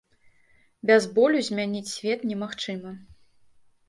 Без 0.89 1.03
болю 1.17 1.43
змяніць 1.47 1.89
свет 1.97 2.19
немагчыма. 2.31 2.95